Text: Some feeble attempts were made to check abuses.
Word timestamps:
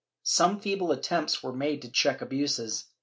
Some 0.23 0.59
feeble 0.59 0.91
attempts 0.91 1.43
were 1.43 1.53
made 1.53 1.83
to 1.83 1.91
check 1.91 2.23
abuses. 2.23 2.85